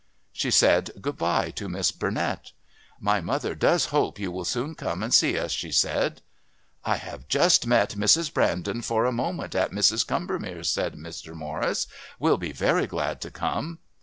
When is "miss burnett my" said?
1.69-3.21